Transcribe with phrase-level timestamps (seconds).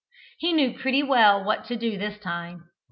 [0.39, 2.63] He knew pretty well what to do this time.